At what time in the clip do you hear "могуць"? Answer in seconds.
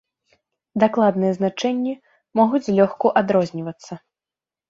2.41-2.61